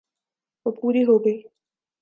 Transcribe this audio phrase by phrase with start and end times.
[0.65, 1.39] وہ پوری ہو گئی۔